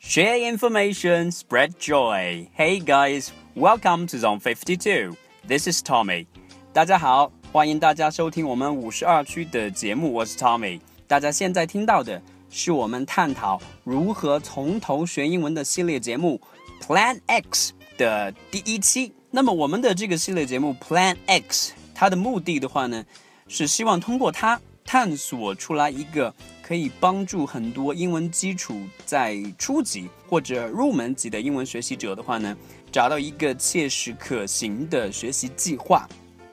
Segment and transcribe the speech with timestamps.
[0.00, 2.48] ，Share information, spread joy.
[2.54, 5.16] Hey guys, welcome to Zone Fifty Two.
[5.46, 6.26] This is Tommy.
[6.72, 10.80] 大家好，欢迎大家收听我们五十二区的节目，我是 Tommy。
[11.06, 16.40] 大家现在听到的是我们探讨如何从头学英文的系列节目
[16.81, 19.13] Plan X 的第一期。
[19.29, 23.05] 那么我们的这个系列节目 Plan X，它的目的的话呢，
[23.47, 32.55] 是希望通过它探索出来一个可以帮助很多英文基础在初级或者入门级的英文学习者的话呢，
[32.91, 36.07] 找到一个切实可行的学习计划。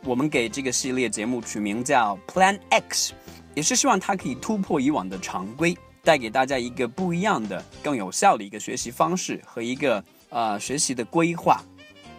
[0.05, 3.14] 我们给这个系列节目取名叫 Plan X，
[3.55, 11.60] 也是希望它可以突破以往的常规，带给大家一个不一样的、更有效的一个学习方式和一个呃学习的规划。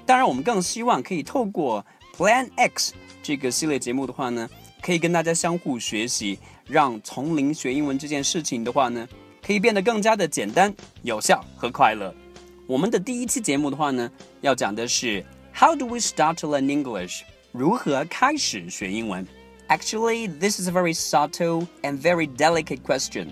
[0.05, 1.86] 当然，我们更希望可以透过
[2.17, 4.50] Plan X 这个系列节目的话呢，
[4.81, 9.08] 可以跟大家相互学习，让从零学英文这件事情的话呢，
[9.45, 12.14] 可以变得更加的简单、有效和快乐。
[12.67, 14.11] 我们的第一期节目的话呢，
[14.42, 17.22] 要讲的是 How do we start to learn English？
[17.52, 19.25] 如何开始学英文
[19.70, 23.30] ？Actually, this is a very subtle and very delicate question.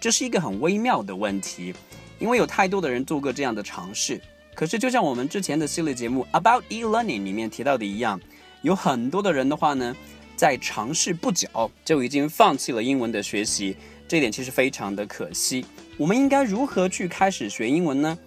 [0.00, 1.74] 这是一个很微妙的问题，
[2.18, 4.18] 因为有太多的人做过这样的尝试。
[4.54, 8.18] 可是，就像我们之前的系列节目 About E-learning 里面提到的一样，
[8.62, 9.94] 有很多的人的话呢，
[10.36, 11.48] 在尝试不久
[11.84, 13.76] 就已经放弃了英文的学习，
[14.08, 15.64] 这一点其实非常的可惜。
[15.96, 18.18] 我们应该如何去开始学英文呢？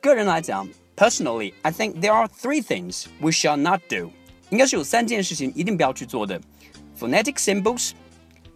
[0.00, 4.10] 个人来讲，Personally, I think there are three things we shall not do.
[4.50, 6.40] 应该是有三件事情一定不要去做的
[6.98, 7.90] ：phonetic symbols、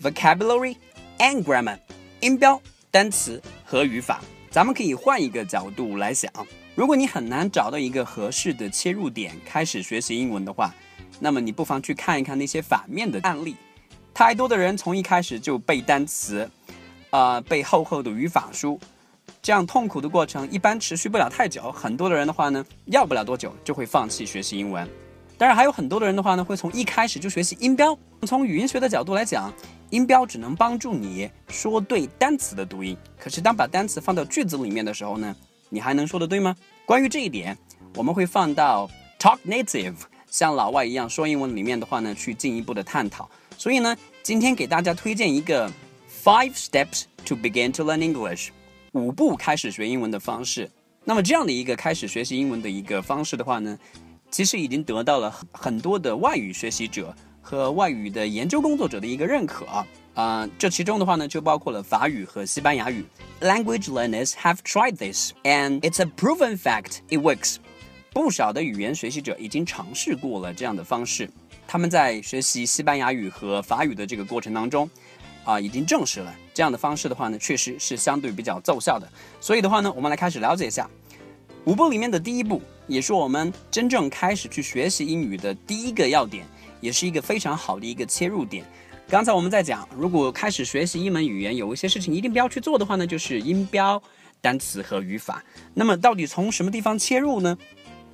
[0.00, 0.77] vocabulary
[1.18, 1.78] and grammar，
[2.20, 4.20] 音标、单词和语法。
[4.50, 6.30] 咱们可以换一个角度来想，
[6.74, 10.74] 如果你很难找到一个合适的切入点开始学习英文的话，
[11.18, 13.56] 那么你不妨去看一看那些反面的案例。
[14.12, 16.50] 太多的人从一开始就背单词，
[17.11, 18.78] 啊，背厚厚的语法书，
[19.40, 21.70] 这样痛苦的过程一般持续不了太久。
[21.70, 24.86] 很多的人的话呢，要不了多久就会放弃学习英文。
[25.39, 27.96] 当然，还有很多的人的话呢，会从一开始就学习音标。
[28.27, 29.50] 从语音学的角度来讲，
[29.90, 32.96] 音标只能帮助你说对单词的读音。
[33.18, 35.34] 可是，当把单词放到句子里面的时候呢，
[35.68, 36.56] 你还能说得对吗？
[36.86, 37.56] 关于这一点，
[37.96, 39.96] 我们会放到 Talk Native，
[40.28, 43.28] 像老外一样说英文里面的话呢，去进一步的探讨。
[43.58, 45.70] 所以呢，今天给大家推荐一个
[46.22, 48.51] Five Steps to Begin to Learn English，
[48.92, 50.70] 五步开始学英文的方式。
[51.05, 53.78] 那么这样的一个开始学习英文的一个方式的话呢？
[54.30, 59.67] 其实已经得到了很多的外语学习者和外语的研究工作者的一个认可
[60.14, 63.05] 啊，这其中的话呢，就包括了法语和西班牙语。
[63.40, 67.56] Language learners have tried this, and it's a proven fact it works.
[68.12, 71.30] 不少的语言学习者已经尝试过了这样的方式，
[71.67, 74.90] 他们在学习西班牙语和法语的这个过程当中，
[75.45, 79.08] 啊，已经证实了这样的方式的话呢，确实是相对比较奏效的。
[79.40, 80.90] 所以的话呢，我们来开始了解一下
[81.64, 82.61] 五步里面的第一步。
[82.86, 86.45] 也是我们真正开始去学习英语的第一个要点，
[86.80, 88.64] 也是一个非常好的一个切入点。
[89.08, 94.01] 刚才我们在讲，如果开始学习一门语言，有一些事情一定不要去做的话呢，就是音标、
[94.41, 95.42] 单词和语法。
[95.74, 97.58] 那么到底从什么地方切入呢？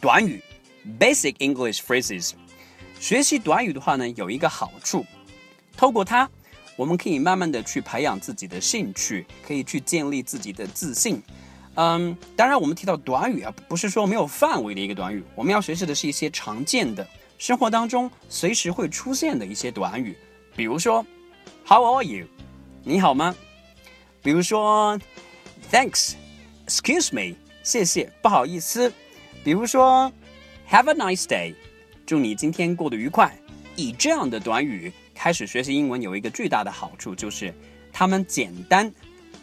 [0.01, 0.43] 短语
[0.99, 2.33] ，basic English phrases。
[2.99, 5.05] 学习短语的话呢，有一个好处，
[5.77, 6.29] 透过它，
[6.77, 11.23] 我们可以慢慢的去培养自己的兴趣，可以去建立自己的自信。
[11.75, 15.23] 嗯，当然，我们提到短语啊，不是说没有范围的一个短语。
[15.35, 17.07] 我们要学习的是一些常见的
[17.39, 20.17] 生活当中随时会出现的一些短语，
[20.57, 21.05] 比如说
[21.67, 22.27] “How are you？”
[22.83, 23.35] 你好吗？
[24.23, 24.99] 比如说
[25.71, 28.93] “Thanks”，“Excuse me”，谢谢，不好意思。
[29.45, 30.11] 比如说
[30.71, 31.55] “Have a nice day”，
[32.07, 33.37] 祝你今天过得愉快。
[33.77, 37.55] 以这样的短语开始学习英文，有一个巨大的好处，就是
[37.93, 38.91] 它们简单，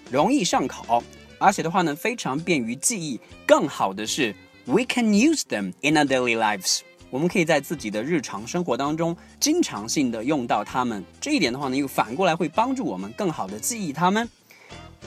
[0.09, 1.03] 容易上口。
[1.37, 3.19] 而且的话呢，非常便于记忆。
[3.45, 4.33] 更好的是
[4.65, 6.79] ，we can use them in our daily lives。
[7.13, 11.05] 我们可以在自己的日常生活当中经常性的用到它们。
[11.21, 14.27] 这一点的话呢，又反过来会帮助我们更好的记忆它们。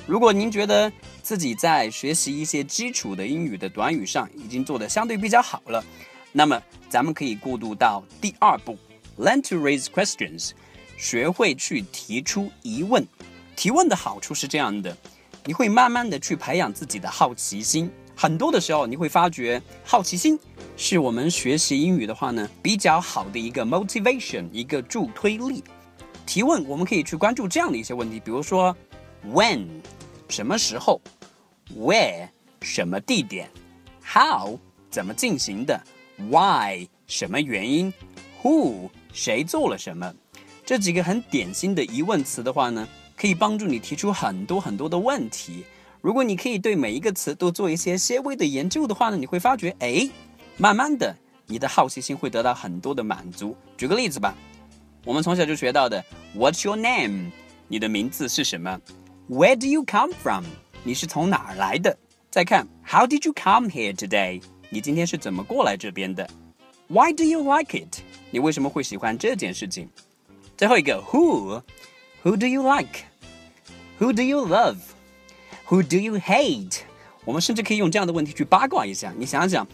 [0.07, 5.85] 如果您觉得自己在学习一些基础的英语的短语上已经做得相对比较好了，
[6.31, 8.79] 那么咱们可以过渡到第二步
[9.19, 10.53] ，learn to raise questions，
[10.97, 13.05] 学会去提出疑问。
[13.57, 14.97] 提问的好处是这样的。
[15.45, 20.39] 你会慢慢的去培养自己的好奇心，很多的时候你会发觉，好奇心
[20.75, 25.63] 是我们学习英语的话呢比较好的一个 motivation，一个助推力。
[26.25, 28.75] 提问我们可以去关注这样的一些问题，比如说
[29.33, 29.67] when
[30.29, 30.99] 什么时候
[31.77, 32.27] ，where
[32.63, 33.51] 什么地点
[34.03, 34.59] ，how
[34.91, 35.79] 怎么进行的
[36.17, 37.93] ？Why 什么原因
[38.43, 40.15] ？Who 谁做了什么？
[40.65, 45.65] 这几个很典型的疑问词的话呢，可以帮助你提出很多很多的问题。
[46.07, 50.09] 如果你可以对每一个词都做一些些微的研究的话呢，你会发觉，哎，
[50.57, 51.13] 慢慢的，
[51.47, 53.57] 你的好奇心会得到很多的满足。
[53.77, 54.33] 举个例子吧，
[55.05, 56.05] 我们从小就学到的
[56.37, 57.33] ，What's your name？
[57.67, 58.81] 你的名字是什么
[59.29, 60.45] ？Where do you come from？
[60.85, 61.99] 你是从哪儿来的？
[62.31, 64.41] 再看，How did you come here today？
[64.71, 66.31] 你今天是怎么过来这边的
[66.87, 67.99] ？Why do you like it？
[68.31, 69.89] 你为什么会喜欢这件事情？
[70.57, 74.77] 最后一个，Who？Who do you like？Who do you love？
[75.69, 76.79] Who do you hate？
[77.25, 79.13] 我们甚至可以用这样的问题去八卦一下。
[79.19, 79.67] 你想想，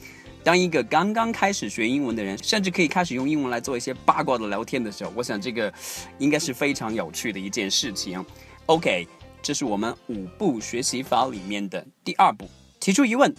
[0.42, 5.70] 当一个刚刚开始学英文的人，甚至可以开始用英文来做一些八卦的聊天的时候，我想这个
[6.18, 8.24] 应该是非常有趣的一件事情。
[8.64, 9.06] OK，
[9.42, 12.48] 这是我们五步学习法里面的第二步：
[12.80, 13.34] 提出疑问，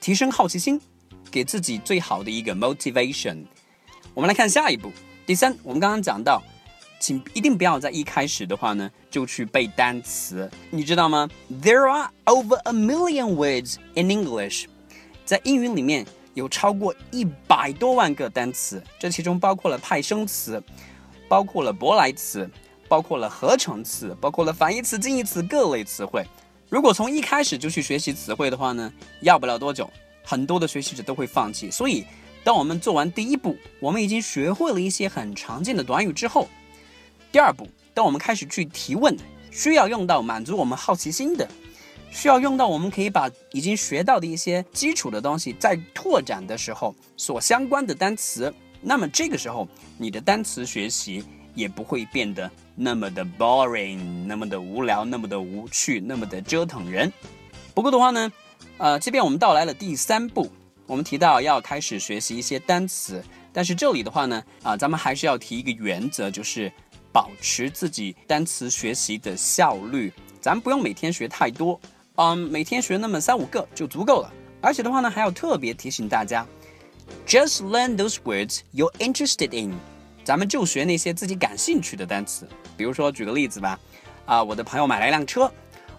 [0.00, 0.80] 提升好奇心，
[1.32, 3.44] 给自己最好的一个 motivation。
[4.14, 4.92] 我们来看下一步。
[5.26, 6.40] 第三，我们刚刚讲到。
[7.00, 11.28] 请一定不要在一开始的话呢就去背单词，你知道吗
[11.62, 14.64] ？There are over a million words in English，
[15.24, 16.04] 在英语里面
[16.34, 20.62] 有超过一百多万个单词，这其中包括了派生词，
[21.28, 22.50] 包括了舶来词，
[22.88, 26.24] 包括了合成词，包括了反义词、近义词各类词汇。
[26.68, 28.92] 如果从一开始就去学习词汇的话呢，
[29.22, 29.88] 要不了多久，
[30.24, 31.70] 很多的学习者都会放弃。
[31.70, 32.04] 所以，
[32.44, 36.48] 当我们做完第一步，我们已经学会了一些很常见的短语之后。
[37.30, 39.14] 第二步，当我们开始去提问，
[39.50, 41.46] 需要用到满足我们好奇心的，
[42.10, 51.22] 需要用到我们可以把已经学到的一些基础的东西在拓展的时候，所相关的单词，那么这个时候你的单词学习
[51.54, 57.12] 也不会变得那么的 boring，那么的无聊，那么的无趣，那么的折腾人。
[57.74, 58.32] 不过的话呢，
[58.78, 60.50] 呃，即便我们到来了第三步，
[60.86, 63.22] 我们提到要开始学习一些单词，
[63.52, 66.72] 但是这里的话呢，啊，咱们还是要提一个原则，就是。
[67.12, 71.80] 保持自己单词学习的效率，咱不用每天学太多，
[72.16, 74.32] 嗯，每天学那么三五个就足够了。
[74.60, 76.46] 而且的话呢，还要特别提醒大家
[77.26, 79.74] ，just learn those words you're interested in，
[80.24, 82.48] 咱们就学那些自己感兴趣的单词。
[82.76, 83.78] 比如说，举个例子吧，
[84.26, 85.50] 啊，我的朋友买了一辆车，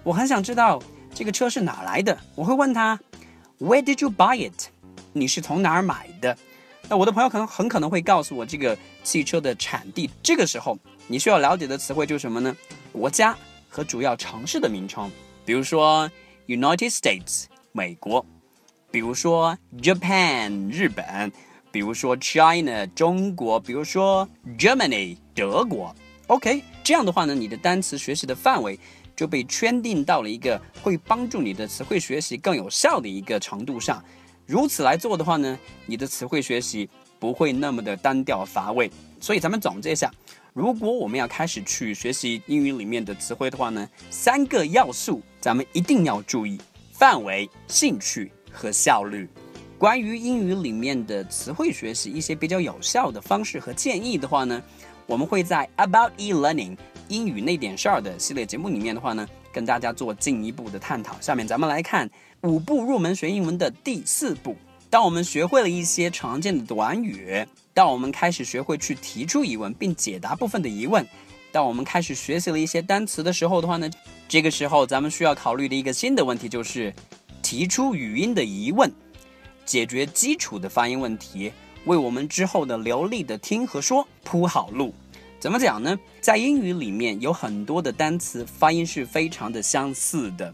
[0.04, 0.82] 我很想知道
[1.14, 3.00] 这个车是哪来的，我会问他
[3.60, 4.68] ，Where did you buy it？
[5.14, 6.38] 你是从哪儿买的？
[6.88, 10.10] 那我的朋友可能很可能会告诉我这个汽车的产地。
[10.22, 10.78] 这个时候。
[11.12, 12.56] 你需要了解的词汇就是什么呢？
[12.92, 13.36] 国家
[13.68, 15.10] 和主要城市的名称，
[15.44, 16.08] 比如说
[16.46, 18.24] United States 美国，
[18.92, 21.32] 比如说 Japan 日本，
[21.72, 24.30] 比如说 China 中国，比如说
[24.60, 25.96] Germany 德国。
[26.28, 28.80] OK，这样的话呢，你的单词学习的范围
[29.16, 34.06] 就被圈定到了一个会帮助你的词汇学习更有效的一个程度上。
[34.46, 35.58] 如此来做的话呢，
[35.88, 38.92] 你的词汇学习不会那么的单调乏味。
[39.20, 40.12] 所以咱们总结一下。
[40.54, 46.60] 如果我们要开始去学习英语里面的词汇的话呢，三个要素咱们一定要注意：
[46.92, 49.30] 范围、兴趣和效率。
[49.78, 54.62] 关于英语里面的词汇学习一些比较有效的方式和建议的话呢，
[55.06, 56.76] 我们会在 About e-learning
[57.08, 61.16] 英语那点事儿的系列节目里面的话呢，跟大家做进一步的探讨。
[61.22, 62.10] 下面咱们来看
[62.42, 64.56] 五步入门学英文的第四步。
[64.90, 71.08] 当我们学会了一些常见的短语，当我们开始学会去提出疑问并解答部分的疑问，
[71.52, 73.88] 当我们开始学习了一些单词的时候的话呢，
[74.28, 76.92] 这个时候咱们需要考虑的一个新的问题就是
[77.44, 78.92] 提出语音的疑问，
[79.64, 81.54] 解决基础的发音问题，
[81.86, 84.92] 为我们之后的流利的听和说铺好路。
[85.40, 85.98] 怎么讲呢？
[86.20, 90.52] 在英语里面有很多的单词发音是非常的相似的。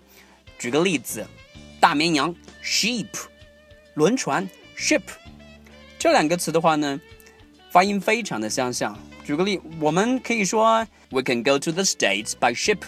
[0.60, 1.26] 举个例子，
[1.80, 3.08] 大绵羊 sheep。
[3.96, 4.48] 轮船
[4.78, 5.02] ship
[5.98, 7.00] 这两个词的话呢，
[7.72, 8.98] 发音非常的相像。
[9.24, 12.80] 举个例，我们可以说 We can go to the States by ship。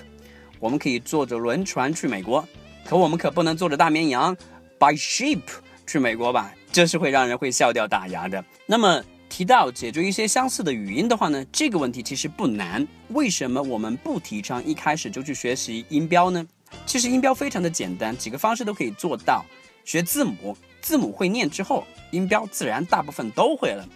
[0.59, 2.47] 我们可以坐着轮船去美国，
[2.85, 4.35] 可我们可不能坐着大绵羊
[4.77, 5.41] by sheep
[5.87, 6.53] 去美国吧？
[6.71, 8.43] 这是会让人会笑掉大牙的。
[8.65, 12.85] 那么提到解决一些相似的语音的话呢，这个问题其实不难。
[13.09, 16.45] 为什么我们不提倡一开始就去学习音标呢？
[16.85, 19.45] 其实音标非常的简单，几个方式都可以做到。
[19.85, 20.55] 学字母。
[20.81, 23.87] 字母会念之后，音标自然大部分都会了。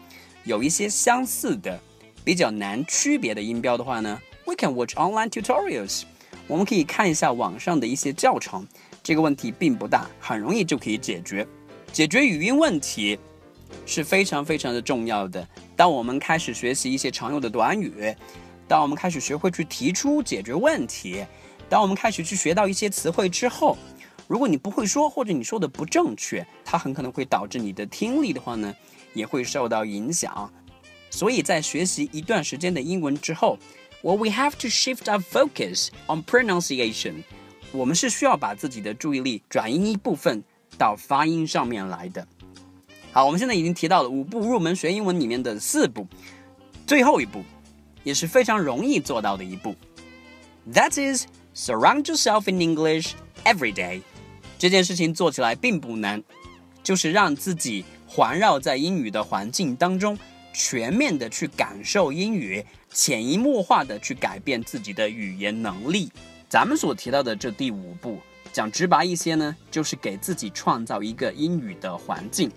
[0.44, 1.80] 有一些相似的、
[2.24, 6.04] 比较难区别的音标的话呢，we can watch online tutorials。
[6.48, 8.68] 我们可以看一下网上的一些教程。
[9.04, 11.48] 这个问题并不大，很容易就可以解决。
[11.94, 13.18] 解决语音问题
[13.86, 15.48] 是非常非常的重要的。
[15.76, 18.16] 当我们开始学习一些常用的短语，
[18.68, 21.26] 当我们开始学会去提出解决问题，
[21.70, 23.78] 当我们开始去学到一些词汇之后。
[24.32, 28.74] 如果你不会说，或者你说的不正确，它很可能会导致你的听力的话呢，
[29.14, 30.50] 也会受到影响。
[31.10, 33.60] 所以在学习一段时间的英文之后
[34.02, 37.24] ，Well, we have to shift our focus on pronunciation。
[37.74, 40.42] 我们是需要把自己的注意力转移一部分
[40.78, 42.26] 到发音上面来的。
[43.12, 46.08] 好，我们现在已经提到了五步入门学英文里面的四步，
[46.88, 47.44] 最后一步
[48.06, 49.76] 也是非常容易做到的一步。
[50.72, 53.12] That is surround yourself in English
[53.44, 54.04] every day。
[54.62, 56.24] 这件事情做起来并不难，
[56.84, 60.16] 就是让自己环绕在英语的环境当中，
[60.54, 62.64] 全面的去感受英语，
[62.94, 66.12] 潜移默化的去改变自己的语言能力。
[66.48, 68.20] 咱们所提到的这第五步，
[68.54, 72.52] 讲直白一些呢，就是给自己创造一个英语的环境。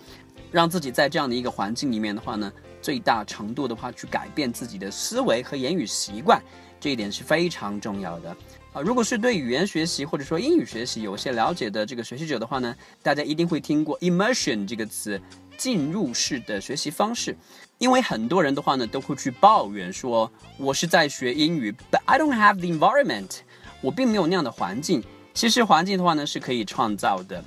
[0.51, 6.39] 让自己在这样的一个环境里面的话呢，最大程度的话去改变自己的思维和言语习惯，
[6.79, 8.37] 这一点是非常重要的
[8.75, 8.81] 啊。
[8.81, 15.19] 如果是对语言学习或者说英语学习有些了解的这个学习者的话呢，大家一定会听过 immersion 这个词，
[15.57, 17.35] 进入式的学习方式。
[17.77, 23.39] 因为很多人的话呢，都会去抱怨说，我是在学英语，but I don't have the environment，
[23.81, 25.03] 我并没有那样的环境。
[25.33, 27.43] 其实环境的话呢，是可以创造的，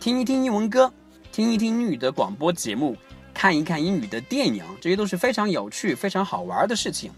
[0.00, 0.92] 听一听英文歌。
[1.32, 2.96] 听一听英语的广播节目，
[3.32, 7.12] 看一看英语的电影，这些都是非常有趣、非常好玩的事情。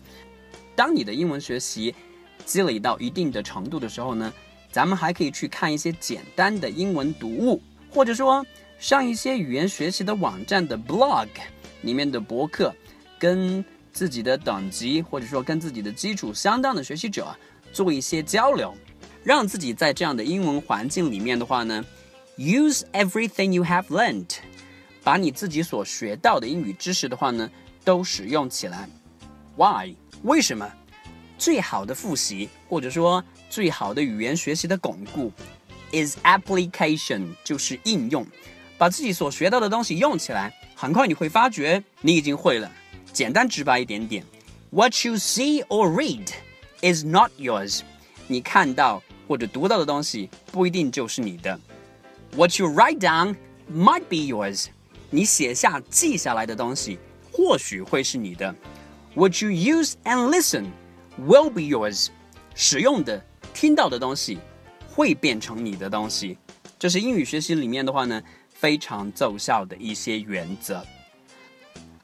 [0.76, 1.94] 当你的英文学习
[2.44, 4.32] 积累到一定的程度的时候呢，
[4.70, 8.44] 咱们还可以去看一些简单的英文读物，或者说
[8.78, 11.28] 上一些语言学习的网站的 blog
[11.82, 12.74] 里面的博客，
[13.18, 17.34] 跟自己的等级或者说跟自己的基础相当的学习者
[17.72, 18.74] 做一些交流，
[19.22, 21.84] 让自己在这样的英文环境里面的话呢。
[22.38, 24.36] Use everything you have learned，
[25.04, 27.48] 把你自己所学到的英语知识的话呢，
[27.84, 28.88] 都使用起来。
[29.56, 29.94] Why？
[30.22, 30.66] 为什么？
[31.42, 35.32] 最好的复习，或者说最好的语言学习的巩固
[35.90, 38.24] ，is application，就是应用。
[38.78, 42.70] 把自己所学到的东西用起来，很快你会发觉你已经会了。
[43.12, 44.24] 简单直白一点点
[44.70, 46.28] ，What you see or read
[46.80, 47.80] is not yours。
[48.28, 51.58] 你看到或者读到的东西不一定就是你的。
[52.36, 53.34] What you write down
[53.68, 54.66] might be yours。
[55.10, 57.00] 你写下、记下来的东西，
[57.32, 58.54] 或许会是你的。
[59.14, 60.66] What you use and listen
[61.20, 62.08] will be yours。
[62.54, 64.38] 使用的、听到的东西，
[64.88, 66.36] 会变成你的东西。
[66.78, 70.84] 这是英语学习里面的话呢，非常奏效的一些原则。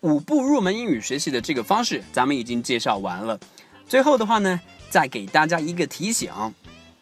[0.00, 3.38] 五步入门英语学习的这个方式，咱们已经介绍完了。
[3.86, 6.30] 最后的话呢，再给大家一个提醒：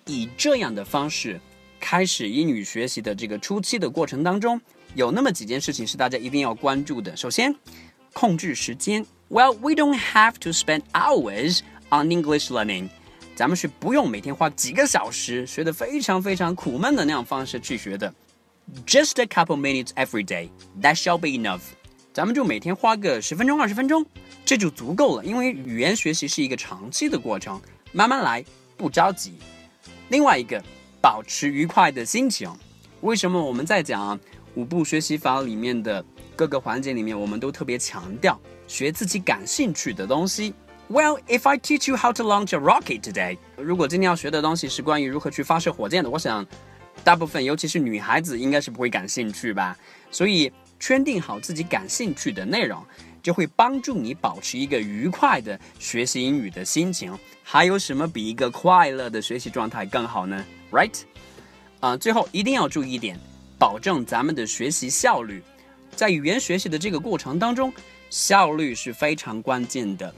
[0.06, 1.40] 以这样的方式。
[1.78, 4.60] 开始英语学习的这个初期的过程当中，
[4.94, 7.14] 有那么几件事情是大家一定要关注的。
[7.14, 7.54] 首先，
[8.12, 9.04] 控制时间。
[9.28, 12.88] Well, we don't have to spend hours on English learning。
[13.34, 18.12] 咱们是不用每天花几个小时学的非常非常苦闷的那样方式去学的。
[18.86, 20.48] Just a couple minutes every day,
[20.80, 21.60] that shall be enough。
[22.12, 24.04] 咱们就每天花个十分钟、二十分钟，
[24.44, 25.24] 这就足够了。
[25.24, 27.60] 因为语言学习是一个长期的过程，
[27.92, 28.44] 慢慢来，
[28.76, 29.34] 不着急。
[30.08, 30.62] 另外一个。
[30.98, 32.50] 保持愉快的心情。
[33.02, 34.18] 为什么我们在讲
[34.56, 40.52] 五步学习法里面的各个环节里面，我们都特别强调学自己感兴趣的东西
[40.88, 46.46] ？Well, if I teach you how to launch a rocket today，如果今天要学的东西是关于如何去发射火箭的，我想
[47.02, 49.76] 大部分，尤其是女孩子，应该是不会感兴趣吧。
[50.10, 52.80] 所以圈定好自己感兴趣的内容，
[53.22, 57.12] 就会帮助你保持一个愉快的学习英语的心情。
[57.42, 60.94] 还有什么比一个快乐的学习状态更好呢？Right，
[61.80, 63.18] 啊，最后一定要注意一点，
[63.58, 65.42] 保证咱们的学习效率。
[65.94, 67.72] 在语言学习的这个过程当中，
[68.10, 70.14] 效率是非常关键的。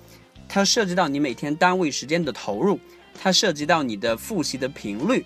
[0.48, 2.80] 它涉及到你每天单位时间的投入，
[3.20, 5.24] 它涉及到你的复习的频率。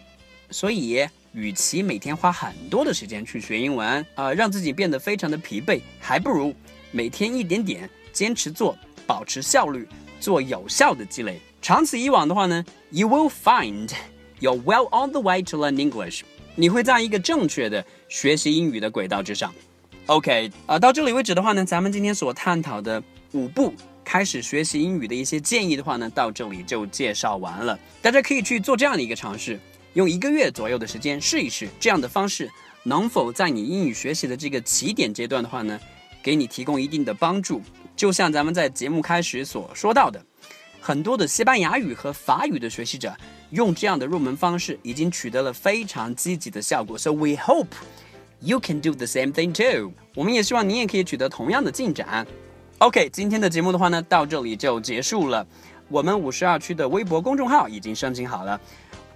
[0.50, 6.54] 所以，与其每天花很多的时间去学英文，啊，让自己变得非常的疲惫，还不如
[6.90, 8.76] 每天一点点坚持做，
[9.06, 9.88] 保持效率，
[10.20, 11.40] 做有效的积累。
[11.62, 13.88] 长此以往的话呢，You will find。
[14.40, 16.22] You're well on the way to learn English。
[16.56, 19.54] 你会在一个正确的学习英语的轨道之上。
[20.06, 23.72] OK，啊，到这里为止的话呢，咱们今天所探讨的五步
[24.04, 27.78] 开始学习英语的一些建议的话呢，到这里就介绍完了。
[28.00, 29.58] 大家可以去做这样的一个尝试，
[29.94, 32.50] 用一个月左右的时间试一试，这样的方式
[32.82, 35.78] 能否在你英语学习的这个起点阶段的话呢，
[36.22, 37.62] 给你提供一定的帮助。
[37.94, 40.24] 就像咱们在节目开始所说到的，
[40.80, 43.14] 很多的西班牙语和法语的学习者。
[43.50, 47.66] 用这样的入门方式已经取得了非常积极的效果，So we hope
[48.40, 49.92] you can do the same thing too。
[50.14, 52.26] 我们也希望你也可以取得同样的进展。
[52.82, 55.46] OK，今天的节目的话呢，到这里就结束了。
[55.88, 58.60] 我们五十二区的微博公众号已经申请好了。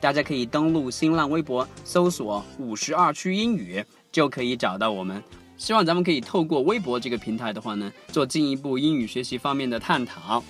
[0.01, 5.21] 大家可以登录新浪微博搜索“五十二区英语”，就可以找到我们。
[5.57, 10.45] 希望咱们可以透过微博这个平台的话呢，做进一步英语学习方面的探讨。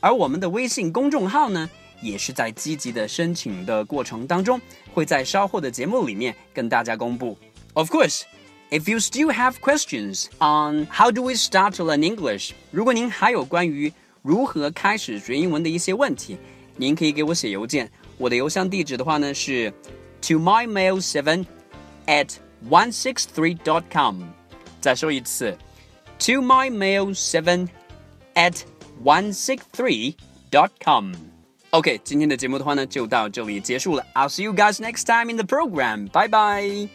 [0.00, 1.70] 而我们的微信公众号呢，
[2.02, 4.60] 也是在积极的申请的过程当中，
[4.92, 7.38] 会在稍后的节目里面跟大家公布。
[7.74, 8.22] Of course,
[8.69, 13.91] if you still have questions on how do we start to learn English，如果您还有关于
[14.21, 16.37] 如何开始学英文的一些问题，
[16.77, 17.89] 您可以给我写邮件。
[18.17, 19.71] 我的邮箱地址的话呢是
[20.21, 21.45] to mymail seven
[22.07, 22.29] at
[22.69, 24.23] one six three dot com。
[24.79, 25.57] 再说一次，
[26.19, 27.67] to mymail seven
[28.35, 28.61] at
[29.03, 30.15] one six three
[30.51, 34.05] dot com。OK，今天的节目的话呢，就到这里结束了。
[34.13, 36.07] I'll see you guys next time in the program.
[36.09, 36.89] Bye bye.